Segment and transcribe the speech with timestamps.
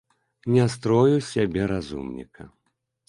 [0.53, 2.49] Не строю з сябе разумніка.